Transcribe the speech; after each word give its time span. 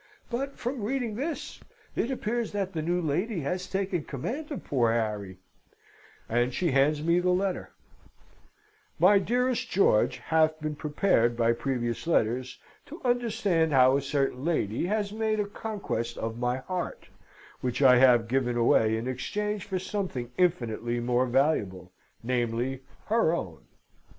But, 0.31 0.57
from 0.57 0.81
reading 0.81 1.13
this, 1.13 1.59
it 1.95 2.09
appears 2.09 2.53
that 2.53 2.73
the 2.73 2.81
new 2.81 2.99
lady 2.99 3.41
has 3.41 3.69
taken 3.69 4.03
command 4.03 4.49
of 4.49 4.63
poor 4.63 4.91
Harry," 4.91 5.37
and 6.27 6.55
she 6.55 6.71
hands 6.71 7.03
me 7.03 7.19
the 7.19 7.29
letter: 7.29 7.69
"My 8.97 9.19
dearest 9.19 9.69
George 9.69 10.17
hath 10.17 10.59
been 10.59 10.75
prepared 10.75 11.37
by 11.37 11.53
previous 11.53 12.07
letters 12.07 12.57
to 12.87 12.99
understand 13.05 13.73
how 13.73 13.95
a 13.95 14.01
certain 14.01 14.43
lady 14.43 14.87
has 14.87 15.13
made 15.13 15.39
a 15.39 15.45
conquest 15.45 16.17
of 16.17 16.39
my 16.39 16.57
heart, 16.57 17.09
which 17.59 17.83
I 17.83 17.97
have 17.97 18.27
given 18.27 18.57
away 18.57 18.97
in 18.97 19.07
exchange 19.07 19.65
for 19.65 19.77
something 19.77 20.31
infinitely 20.35 20.99
more 20.99 21.27
valuable, 21.27 21.91
namely, 22.23 22.81
her 23.05 23.35
own. 23.35 23.65